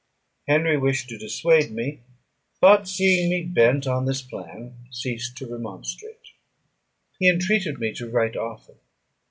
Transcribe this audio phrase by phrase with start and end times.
[0.47, 1.99] Henry wished to dissuade me;
[2.59, 6.29] but, seeing me bent on this plan, ceased to remonstrate.
[7.19, 8.77] He entreated me to write often.